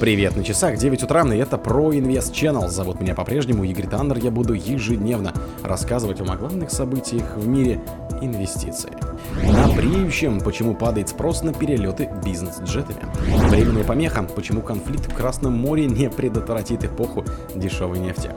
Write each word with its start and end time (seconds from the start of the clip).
Привет, 0.00 0.34
на 0.34 0.42
часах 0.42 0.78
9 0.78 1.02
утра, 1.02 1.22
и 1.34 1.36
это 1.36 1.56
Pro 1.56 1.90
Invest 1.90 2.32
Channel. 2.32 2.68
Зовут 2.68 3.02
меня 3.02 3.14
по-прежнему 3.14 3.64
Игорь 3.64 3.86
Таннер. 3.86 4.16
Я 4.16 4.30
буду 4.30 4.54
ежедневно 4.54 5.34
рассказывать 5.62 6.20
вам 6.20 6.30
о 6.30 6.36
главных 6.36 6.70
событиях 6.70 7.36
в 7.36 7.46
мире 7.46 7.82
инвестиций. 8.22 8.92
На 9.36 9.68
бреющем, 9.68 10.40
почему 10.40 10.74
падает 10.74 11.08
спрос 11.08 11.42
на 11.42 11.52
перелеты 11.52 12.08
бизнес-джетами. 12.24 13.00
Временная 13.48 13.84
помеха, 13.84 14.22
почему 14.22 14.60
конфликт 14.60 15.10
в 15.10 15.14
Красном 15.14 15.56
море 15.56 15.86
не 15.86 16.10
предотвратит 16.10 16.84
эпоху 16.84 17.24
дешевой 17.54 17.98
нефти. 17.98 18.30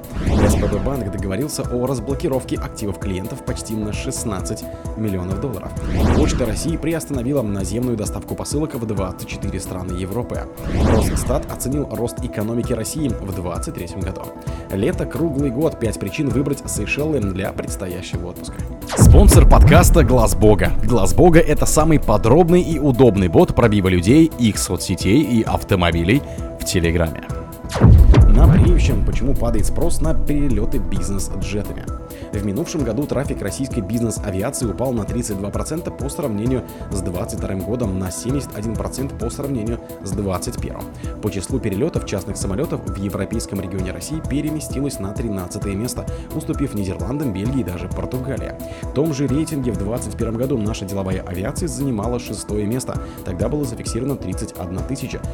СПБ 0.48 0.84
банк 0.84 1.12
договорился 1.12 1.64
о 1.64 1.86
разблокировке 1.86 2.58
активов 2.58 3.00
клиентов 3.00 3.44
почти 3.46 3.76
на 3.76 3.94
16 3.94 4.64
миллионов 4.98 5.42
долларов. 5.42 5.72
Почта 6.16 6.46
России 6.46 6.78
приостановила 6.78 7.42
наземную 7.42 7.98
доставку 7.98 8.36
посылок 8.36 8.76
в 8.76 8.86
24 8.86 9.60
страны 9.60 9.94
Европы. 9.94 10.42
Росстат 11.10 11.52
оценил 11.52 11.88
рост 11.92 12.24
экономики 12.24 12.74
России 12.74 13.08
в 13.08 13.34
2023 13.34 14.02
году. 14.02 14.22
Лето 14.72 15.06
круглый 15.06 15.52
год. 15.52 15.80
5 15.80 16.00
причин 16.00 16.30
выбрать 16.30 16.64
Сейшелы 16.66 17.20
для 17.20 17.52
предстоящего 17.52 18.30
отпуска. 18.30 18.56
Спонсор 18.98 19.50
подкаста 19.50 20.04
Глаз 20.04 20.36
Бога. 20.36 20.72
Глаз 20.86 21.14
Бога 21.14 21.40
это 21.40 21.66
самый 21.66 22.00
подробный 22.00 22.62
и 22.62 22.78
удобный 22.78 23.30
бот 23.30 23.56
пробива 23.56 23.88
людей, 23.88 24.30
их 24.38 24.58
соцсетей 24.58 25.22
и 25.22 25.42
автомобилей 25.42 26.22
в 26.60 26.66
Телеграме. 26.66 27.24
На 28.54 28.60
бреющем, 28.60 29.04
почему 29.04 29.34
падает 29.34 29.66
спрос 29.66 30.00
на 30.00 30.14
перелеты 30.14 30.78
бизнес-джетами. 30.78 31.86
В 32.32 32.46
минувшем 32.46 32.84
году 32.84 33.08
трафик 33.08 33.42
российской 33.42 33.80
бизнес-авиации 33.80 34.68
упал 34.68 34.94
на 34.94 35.02
32% 35.02 35.98
по 35.98 36.10
сравнению 36.10 36.64
с 36.92 37.02
2022 37.02 37.56
годом, 37.66 37.98
на 37.98 38.10
71% 38.10 39.18
по 39.18 39.30
сравнению 39.32 39.80
с 40.04 40.12
2021. 40.12 41.22
По 41.22 41.32
числу 41.32 41.60
перелетов 41.60 42.06
частных 42.06 42.38
самолетов 42.38 42.82
в 42.86 42.96
европейском 42.96 43.60
регионе 43.60 43.92
России 43.92 44.22
переместилось 44.30 45.00
на 45.00 45.14
13 45.14 45.66
место, 45.74 46.06
уступив 46.36 46.76
Нидерландам, 46.76 47.34
Бельгии 47.34 47.62
и 47.62 47.64
даже 47.64 47.88
Португалии. 47.88 48.54
В 48.84 48.94
том 48.94 49.16
же 49.16 49.26
рейтинге 49.26 49.72
в 49.72 49.78
2021 49.78 50.38
году 50.38 50.58
наша 50.60 50.86
деловая 50.86 51.24
авиация 51.24 51.68
занимала 51.68 52.20
шестое 52.20 52.68
место. 52.68 53.02
Тогда 53.26 53.50
было 53.50 53.66
зафиксировано 53.66 54.16
31 54.16 54.80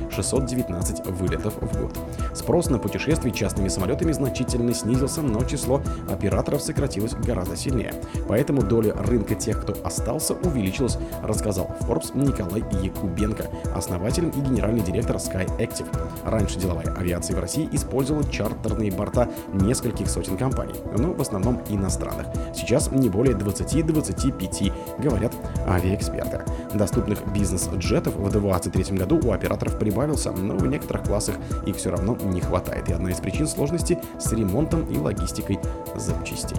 619 0.09 1.05
вылетов 1.07 1.55
в 1.59 1.81
год. 1.81 1.97
Спрос 2.33 2.69
на 2.69 2.79
путешествия 2.79 3.08
частными 3.31 3.67
самолетами 3.67 4.11
значительно 4.11 4.73
снизился, 4.73 5.21
но 5.21 5.43
число 5.43 5.81
операторов 6.09 6.61
сократилось 6.61 7.13
гораздо 7.13 7.55
сильнее. 7.55 7.93
Поэтому 8.27 8.61
доля 8.61 8.93
рынка 8.93 9.35
тех, 9.35 9.61
кто 9.61 9.75
остался, 9.83 10.33
увеличилась, 10.33 10.97
рассказал 11.23 11.75
Forbes 11.81 12.11
Николай 12.13 12.63
Якубенко, 12.83 13.45
основатель 13.73 14.27
и 14.27 14.39
генеральный 14.41 14.81
директор 14.81 15.15
Sky 15.15 15.47
Active. 15.57 15.87
Раньше 16.23 16.59
деловая 16.59 16.93
авиация 16.95 17.35
в 17.35 17.39
России 17.39 17.67
использовала 17.71 18.23
чартерные 18.29 18.91
борта 18.91 19.29
нескольких 19.53 20.09
сотен 20.09 20.37
компаний, 20.37 20.75
но 20.97 21.13
в 21.13 21.21
основном 21.21 21.61
иностранных. 21.69 22.27
Сейчас 22.53 22.91
не 22.91 23.09
более 23.09 23.35
20-25, 23.35 24.73
говорят 24.99 25.33
авиаэксперты. 25.67 26.43
Доступных 26.73 27.25
бизнес-джетов 27.33 28.15
в 28.15 28.29
2023 28.29 28.97
году 28.97 29.19
у 29.23 29.31
операторов 29.31 29.77
прибавился, 29.79 30.31
но 30.31 30.55
в 30.55 30.67
некоторых 30.67 31.03
классах 31.03 31.35
их 31.65 31.75
все 31.77 31.89
равно 31.89 32.17
не 32.23 32.41
хватает. 32.41 32.89
И 32.89 32.93
одна 32.93 33.09
из 33.09 33.17
причин 33.17 33.47
сложности 33.47 33.97
с 34.19 34.31
ремонтом 34.31 34.85
и 34.85 34.97
логистикой 34.97 35.59
запчастей. 35.95 36.57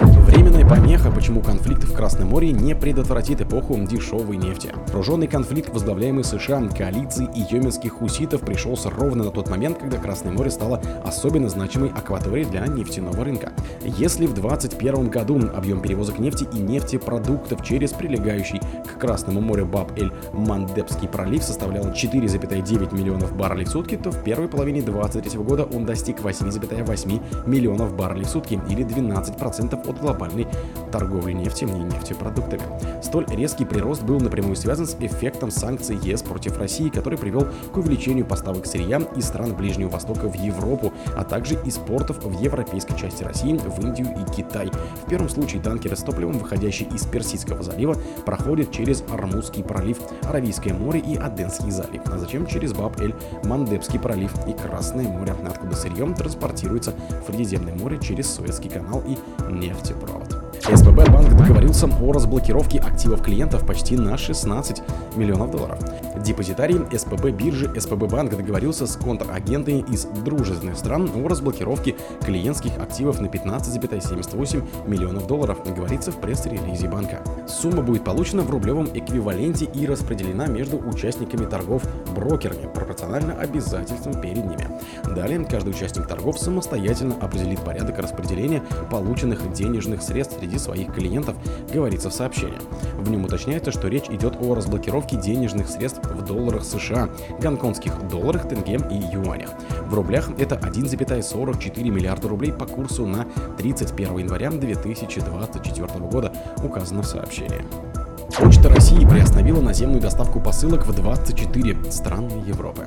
Временная 0.00 0.66
помеха, 0.66 1.10
почему 1.10 1.42
конфликт 1.42 1.84
в 1.84 1.94
Красном 1.94 2.28
море 2.28 2.52
не 2.52 2.74
предотвратит 2.74 3.42
эпоху 3.42 3.78
дешевой 3.78 4.38
нефти. 4.38 4.70
Вооруженный 4.86 5.26
конфликт, 5.26 5.68
возглавляемый 5.68 6.24
США 6.24 6.62
коалицией 6.68 7.28
и 7.34 7.54
йеменских 7.54 7.92
хуситов, 7.92 8.40
пришелся 8.40 8.88
ровно 8.88 9.24
на 9.24 9.30
тот 9.30 9.50
момент, 9.50 9.78
когда 9.78 9.98
Красное 9.98 10.32
море 10.32 10.50
стало 10.50 10.80
особенно 11.04 11.50
значимой 11.50 11.90
акваторией 11.90 12.48
для 12.48 12.66
нефтяного 12.66 13.22
рынка. 13.24 13.52
Если 13.84 14.26
в 14.26 14.32
2021 14.32 15.10
году 15.10 15.40
объем 15.54 15.82
перевозок 15.82 16.18
нефти 16.18 16.48
и 16.52 16.58
нефтепродуктов 16.58 17.62
через 17.62 17.92
прилегающий 17.92 18.60
к 18.60 18.98
Красному 18.98 19.41
морю 19.42 19.66
Баб-эль-Мандебский 19.66 21.08
пролив 21.08 21.42
составлял 21.42 21.84
4,9 21.84 22.94
миллионов 22.94 23.36
баррелей 23.36 23.64
в 23.64 23.68
сутки, 23.68 23.96
то 23.96 24.10
в 24.10 24.22
первой 24.22 24.48
половине 24.48 24.82
2023 24.82 25.38
года 25.40 25.64
он 25.64 25.84
достиг 25.84 26.20
8,8 26.20 27.46
миллионов 27.46 27.94
баррелей 27.94 28.24
в 28.24 28.28
сутки 28.28 28.60
или 28.68 28.84
12% 28.84 29.88
от 29.88 30.00
глобальной 30.00 30.46
торговли 30.90 31.32
нефтью 31.32 31.68
и 31.68 31.72
нефтепродуктами. 31.72 32.62
Столь 33.02 33.26
резкий 33.28 33.64
прирост 33.64 34.02
был 34.02 34.20
напрямую 34.20 34.56
связан 34.56 34.86
с 34.86 34.96
эффектом 34.98 35.50
санкций 35.50 35.96
ЕС 35.96 36.22
против 36.22 36.58
России, 36.58 36.88
который 36.88 37.18
привел 37.18 37.46
к 37.72 37.76
увеличению 37.76 38.26
поставок 38.26 38.66
сырья 38.66 38.98
из 39.16 39.26
стран 39.26 39.54
Ближнего 39.54 39.88
Востока 39.90 40.28
в 40.28 40.34
Европу, 40.34 40.92
а 41.16 41.24
также 41.24 41.58
из 41.64 41.78
портов 41.78 42.24
в 42.24 42.40
европейской 42.40 42.96
части 42.96 43.22
России, 43.22 43.56
в 43.56 43.80
Индию 43.80 44.08
и 44.08 44.32
Китай. 44.32 44.70
В 45.04 45.10
первом 45.10 45.28
случае 45.28 45.62
танкеры 45.62 45.96
с 45.96 46.00
топливом, 46.00 46.38
выходящие 46.38 46.88
из 46.90 47.04
Персидского 47.06 47.62
залива, 47.62 47.96
проходят 48.24 48.70
через 48.70 49.02
Армузский 49.32 49.62
пролив, 49.62 49.98
Аравийское 50.24 50.74
море 50.74 51.00
и 51.00 51.16
Аденский 51.16 51.70
залив, 51.70 52.02
а 52.12 52.18
затем 52.18 52.46
через 52.46 52.74
Баб-эль-Мандебский 52.74 53.98
пролив 53.98 54.30
и 54.46 54.52
Красное 54.52 55.08
море, 55.08 55.34
откуда 55.46 55.74
сырьем 55.74 56.12
транспортируется 56.12 56.92
в 57.22 57.30
Средиземное 57.30 57.74
море 57.74 57.98
через 57.98 58.30
Суэцкий 58.30 58.68
канал 58.68 59.02
и 59.06 59.16
нефтепровод 59.50 60.28
провод. 60.28 60.78
СПБ 60.78 61.10
банк 61.10 61.34
договорился 61.34 61.86
о 61.86 62.12
разблокировке 62.12 62.78
активов 62.78 63.22
клиентов 63.22 63.66
почти 63.66 63.96
на 63.96 64.18
16 64.18 64.82
миллионов 65.16 65.50
долларов. 65.50 65.78
Депозитарий 66.16 66.78
СПБ 66.96 67.30
биржи 67.30 67.72
СПБ 67.78 68.06
банк 68.06 68.36
договорился 68.36 68.86
с 68.86 68.96
контрагентами 68.96 69.84
из 69.90 70.04
дружественных 70.04 70.76
стран 70.76 71.10
о 71.14 71.28
разблокировке 71.28 71.96
клиентских 72.24 72.78
активов 72.78 73.20
на 73.20 73.26
15,78 73.26 74.88
миллионов 74.88 75.26
долларов, 75.26 75.58
говорится 75.74 76.12
в 76.12 76.20
пресс-релизе 76.20 76.88
банка. 76.88 77.22
Сумма 77.46 77.82
будет 77.82 78.04
получена 78.04 78.42
в 78.42 78.50
рублевом 78.50 78.88
эквиваленте 78.92 79.64
и 79.64 79.86
распределена 79.86 80.46
между 80.46 80.76
участниками 80.78 81.46
торгов 81.46 81.82
брокерами, 82.14 82.68
пропорционально 82.72 83.34
обязательствам 83.34 84.20
перед 84.20 84.44
ними. 84.44 84.68
Далее 85.14 85.44
каждый 85.44 85.70
участник 85.70 86.06
торгов 86.06 86.38
самостоятельно 86.38 87.14
определит 87.20 87.60
порядок 87.60 87.98
распределения 87.98 88.62
полученных 88.90 89.52
денежных 89.52 90.02
средств 90.02 90.36
среди 90.38 90.58
своих 90.58 90.92
клиентов, 90.94 91.36
говорится 91.72 92.10
в 92.10 92.12
сообщении. 92.12 92.58
В 92.98 93.10
нем 93.10 93.24
уточняется, 93.24 93.72
что 93.72 93.88
речь 93.88 94.08
идет 94.10 94.36
о 94.40 94.54
разблокировке 94.54 95.16
денежных 95.16 95.68
средств 95.68 96.01
в 96.04 96.24
долларах 96.24 96.64
США, 96.64 97.08
гонконгских 97.40 98.08
долларах, 98.08 98.48
тенге 98.48 98.80
и 98.90 99.14
юанях. 99.14 99.50
В 99.86 99.94
рублях 99.94 100.30
это 100.38 100.56
1,44 100.56 101.82
миллиарда 101.90 102.28
рублей 102.28 102.52
по 102.52 102.66
курсу 102.66 103.06
на 103.06 103.26
31 103.58 104.18
января 104.18 104.50
2024 104.50 105.88
года, 106.06 106.32
указано 106.62 107.02
в 107.02 107.06
сообщении. 107.06 108.01
Почта 108.38 108.70
России 108.70 109.04
приостановила 109.04 109.60
наземную 109.60 110.00
доставку 110.00 110.40
посылок 110.40 110.86
в 110.86 110.94
24 110.94 111.92
страны 111.92 112.42
Европы. 112.46 112.86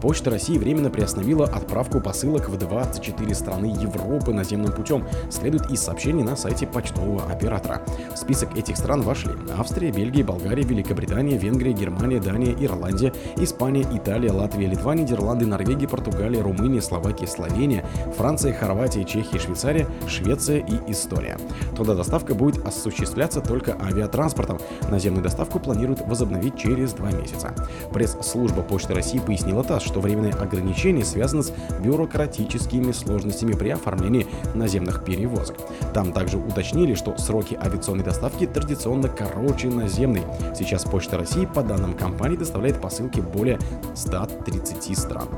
Почта 0.00 0.30
России 0.30 0.56
временно 0.56 0.88
приостановила 0.88 1.44
отправку 1.44 2.00
посылок 2.00 2.48
в 2.48 2.56
24 2.56 3.34
страны 3.34 3.66
Европы 3.78 4.32
наземным 4.32 4.72
путем, 4.72 5.04
следует 5.30 5.70
из 5.70 5.82
сообщений 5.82 6.22
на 6.22 6.34
сайте 6.34 6.66
почтового 6.66 7.30
оператора. 7.30 7.82
В 8.14 8.16
список 8.16 8.56
этих 8.56 8.76
стран 8.76 9.02
вошли 9.02 9.32
Австрия, 9.58 9.92
Бельгия, 9.92 10.24
Болгария, 10.24 10.64
Великобритания, 10.64 11.36
Венгрия, 11.36 11.72
Германия, 11.72 12.18
Дания, 12.18 12.54
Ирландия, 12.58 13.12
Испания, 13.36 13.86
Италия, 13.92 14.32
Латвия, 14.32 14.66
Литва, 14.66 14.94
Нидерланды, 14.94 15.46
Норвегия, 15.46 15.88
Португалия, 15.88 16.42
Румыния, 16.42 16.80
Словакия, 16.80 17.26
Словения, 17.26 17.84
Франция, 18.16 18.54
Хорватия, 18.54 19.04
Чехия, 19.04 19.38
Швейцария, 19.38 19.86
Швеция 20.08 20.58
и 20.58 20.90
Эстония. 20.90 21.38
Туда 21.76 21.94
доставка 21.94 22.34
будет 22.34 22.66
осуществляться 22.66 23.40
только 23.40 23.76
авиатранспортом, 23.80 24.58
Наземную 24.90 25.22
доставку 25.22 25.58
планируют 25.58 26.06
возобновить 26.06 26.56
через 26.56 26.92
два 26.92 27.10
месяца. 27.10 27.54
Пресс-служба 27.92 28.62
Почты 28.62 28.94
России 28.94 29.18
пояснила 29.18 29.64
ТАСС, 29.64 29.82
что 29.82 30.00
временные 30.00 30.32
ограничения 30.32 31.04
связаны 31.04 31.42
с 31.42 31.52
бюрократическими 31.80 32.92
сложностями 32.92 33.52
при 33.52 33.70
оформлении 33.70 34.26
наземных 34.54 35.04
перевозок. 35.04 35.56
Там 35.92 36.12
также 36.12 36.38
уточнили, 36.38 36.94
что 36.94 37.16
сроки 37.18 37.58
авиационной 37.60 38.04
доставки 38.04 38.46
традиционно 38.46 39.08
короче 39.08 39.68
наземной. 39.68 40.22
Сейчас 40.56 40.84
Почта 40.84 41.18
России, 41.18 41.46
по 41.46 41.62
данным 41.62 41.94
компании, 41.94 42.36
доставляет 42.36 42.80
посылки 42.80 43.20
более 43.20 43.58
130 43.94 44.98
стран 44.98 45.28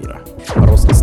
мира. 0.00 0.20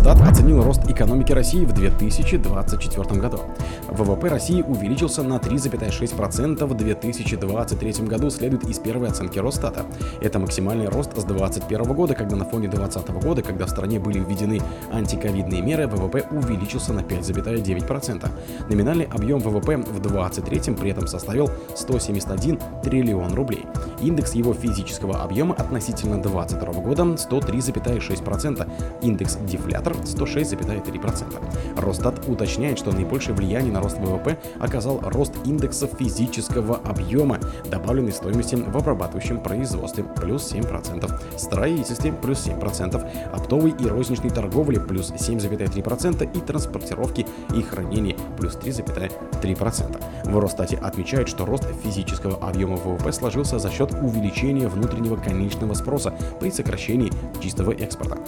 Росстат 0.08 0.20
оценил 0.20 0.62
рост 0.62 0.88
экономики 0.90 1.32
России 1.32 1.64
в 1.64 1.72
2024 1.72 3.20
году. 3.20 3.40
ВВП 3.88 4.28
России 4.28 4.62
увеличился 4.62 5.22
на 5.22 5.34
3,6% 5.34 6.64
в 6.64 6.74
2023 6.74 8.06
году, 8.06 8.30
следует 8.30 8.64
из 8.64 8.78
первой 8.78 9.08
оценки 9.08 9.38
Росстата. 9.38 9.86
Это 10.20 10.38
максимальный 10.38 10.88
рост 10.88 11.10
с 11.16 11.24
2021 11.24 11.94
года, 11.94 12.14
когда 12.14 12.36
на 12.36 12.44
фоне 12.44 12.68
2020 12.68 13.22
года, 13.22 13.42
когда 13.42 13.66
в 13.66 13.70
стране 13.70 13.98
были 13.98 14.18
введены 14.18 14.60
антиковидные 14.92 15.62
меры, 15.62 15.86
ВВП 15.86 16.26
увеличился 16.30 16.92
на 16.92 17.00
5,9%. 17.00 18.28
Номинальный 18.68 19.04
объем 19.06 19.40
ВВП 19.40 19.76
в 19.76 20.00
2023 20.00 20.74
при 20.74 20.90
этом 20.90 21.06
составил 21.06 21.50
171 21.74 22.58
триллион 22.82 23.34
рублей. 23.34 23.64
Индекс 24.00 24.34
его 24.34 24.54
физического 24.54 25.22
объема 25.22 25.54
относительно 25.54 26.22
2022 26.22 26.82
года 26.82 27.02
103,6%, 27.02 28.70
индекс 29.02 29.36
дефлятор 29.42 29.94
106,3%. 29.94 31.80
Росстат 31.80 32.28
уточняет, 32.28 32.78
что 32.78 32.92
наибольшее 32.92 33.34
влияние 33.34 33.72
на 33.72 33.80
рост 33.80 33.98
ВВП 33.98 34.38
оказал 34.60 35.00
рост 35.02 35.34
индекса 35.44 35.86
физического 35.86 36.76
объема, 36.76 37.38
добавленной 37.70 38.12
стоимости 38.12 38.54
в 38.54 38.76
обрабатывающем 38.76 39.40
производстве 39.40 40.04
плюс 40.04 40.52
7%, 40.52 41.38
строительстве 41.38 42.12
плюс 42.12 42.46
7%, 42.46 43.32
оптовой 43.32 43.74
и 43.78 43.86
розничной 43.86 44.30
торговле 44.30 44.80
плюс 44.80 45.10
7,3% 45.10 46.36
и 46.36 46.40
транспортировки 46.40 47.26
и 47.54 47.62
хранения 47.62 48.16
плюс 48.36 48.56
3,3%. 48.56 50.30
В 50.30 50.38
Росстате 50.38 50.76
отмечают, 50.76 51.28
что 51.28 51.44
рост 51.44 51.64
физического 51.82 52.36
объема 52.36 52.76
ВВП 52.76 53.12
сложился 53.12 53.58
за 53.58 53.70
счет 53.70 53.87
увеличения 53.94 54.68
внутреннего 54.68 55.16
конечного 55.16 55.74
спроса 55.74 56.14
при 56.40 56.50
сокращении 56.50 57.12
чистого 57.40 57.72
экспорта. 57.72 58.18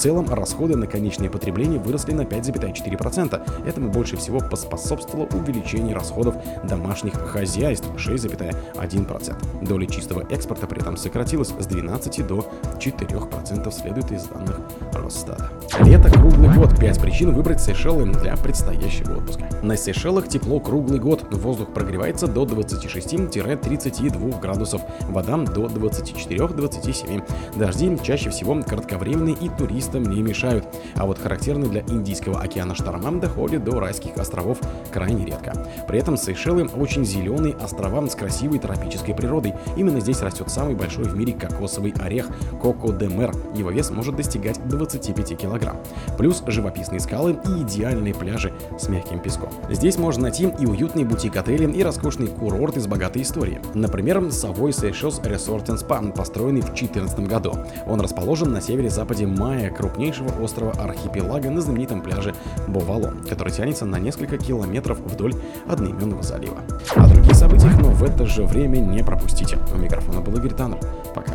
Целом, 0.00 0.26
расходы 0.30 0.76
на 0.76 0.86
конечное 0.86 1.28
потребление 1.28 1.78
выросли 1.78 2.12
на 2.12 2.22
5,4%. 2.22 3.66
Этому 3.68 3.90
больше 3.90 4.16
всего 4.16 4.40
поспособствовало 4.40 5.26
увеличение 5.26 5.94
расходов 5.94 6.36
домашних 6.64 7.12
хозяйств 7.12 7.86
6,1%. 7.96 9.66
Доля 9.66 9.86
чистого 9.86 10.24
экспорта 10.30 10.66
при 10.66 10.80
этом 10.80 10.96
сократилась 10.96 11.48
с 11.48 11.66
12 11.66 12.26
до 12.26 12.50
4%, 12.78 13.70
следует 13.70 14.10
из 14.10 14.24
данных 14.24 14.58
Росстата. 14.94 15.50
Лето 15.80 16.10
круглый 16.10 16.48
год. 16.54 16.78
5 16.80 16.98
причин 16.98 17.34
выбрать 17.34 17.60
Сейшелы 17.60 18.06
для 18.06 18.34
предстоящего 18.36 19.18
отпуска. 19.18 19.50
На 19.62 19.76
Сейшелах 19.76 20.28
тепло 20.28 20.60
круглый 20.60 20.98
год. 20.98 21.26
Воздух 21.30 21.74
прогревается 21.74 22.26
до 22.26 22.44
26-32 22.44 24.40
градусов. 24.40 24.80
Вода 25.10 25.36
до 25.36 25.66
24-27. 25.66 27.22
Дожди 27.58 27.98
чаще 28.02 28.30
всего 28.30 28.58
кратковременные 28.62 29.34
и 29.34 29.50
туристам 29.90 30.04
не 30.04 30.22
мешают. 30.22 30.64
А 30.94 31.06
вот 31.06 31.18
характерный 31.18 31.68
для 31.68 31.80
Индийского 31.82 32.40
океана 32.40 32.74
шторма 32.74 33.20
доходит 33.20 33.64
до 33.64 33.80
райских 33.80 34.16
островов 34.16 34.58
крайне 34.92 35.26
редко. 35.26 35.52
При 35.88 35.98
этом 35.98 36.16
Сейшелы 36.16 36.66
очень 36.66 37.04
зеленые 37.04 37.54
острова 37.54 38.06
с 38.06 38.14
красивой 38.14 38.58
тропической 38.58 39.14
природой. 39.14 39.54
Именно 39.76 40.00
здесь 40.00 40.20
растет 40.22 40.50
самый 40.50 40.74
большой 40.74 41.04
в 41.04 41.16
мире 41.16 41.32
кокосовый 41.32 41.92
орех 42.00 42.28
Коко 42.62 42.92
де 42.92 43.08
Мер. 43.08 43.32
Его 43.54 43.70
вес 43.70 43.90
может 43.90 44.16
достигать 44.16 44.60
25 44.68 45.36
килограмм. 45.36 45.76
Плюс 46.16 46.42
живописные 46.46 47.00
скалы 47.00 47.36
и 47.44 47.62
идеальные 47.62 48.14
пляжи 48.14 48.52
с 48.78 48.88
мягким 48.88 49.18
песком. 49.18 49.50
Здесь 49.68 49.98
можно 49.98 50.24
найти 50.24 50.48
и 50.58 50.66
уютные 50.66 51.04
бутик-отели, 51.04 51.70
и 51.70 51.82
роскошные 51.82 52.28
курорты 52.28 52.80
с 52.80 52.86
богатой 52.86 53.22
историей. 53.22 53.60
Например, 53.74 54.18
Savoy 54.18 54.70
Seychelles 54.70 55.22
Resort 55.22 55.66
and 55.66 55.86
Spa, 55.86 56.12
построенный 56.12 56.60
в 56.60 56.66
2014 56.66 57.20
году. 57.20 57.52
Он 57.86 58.00
расположен 58.00 58.52
на 58.52 58.60
севере-западе 58.60 59.26
Майя, 59.26 59.70
крупнейшего 59.80 60.30
острова 60.42 60.72
архипелага 60.72 61.50
на 61.50 61.62
знаменитом 61.62 62.02
пляже 62.02 62.34
Бовалон, 62.68 63.24
который 63.26 63.50
тянется 63.50 63.86
на 63.86 63.98
несколько 63.98 64.36
километров 64.36 64.98
вдоль 64.98 65.34
одноименного 65.66 66.22
залива. 66.22 66.58
О 66.96 67.08
других 67.08 67.34
событиях, 67.34 67.80
но 67.80 67.90
в 67.90 68.04
это 68.04 68.26
же 68.26 68.44
время 68.44 68.76
не 68.78 69.02
пропустите. 69.02 69.58
У 69.74 69.78
микрофона 69.78 70.20
был 70.20 70.36
Игорь 70.36 70.52
Таннер. 70.52 70.80
Пока. 71.14 71.32